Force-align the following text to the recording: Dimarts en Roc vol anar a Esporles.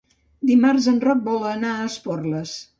Dimarts 0.51 0.87
en 0.93 0.97
Roc 1.05 1.23
vol 1.29 1.47
anar 1.53 1.77
a 1.77 1.87
Esporles. 1.93 2.59